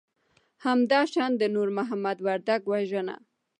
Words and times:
همدا 0.65 1.01
شان 1.11 1.31
د 1.37 1.43
نور 1.55 1.69
محمد 1.77 2.17
وردک 2.27 2.61
وژنه 2.71 3.15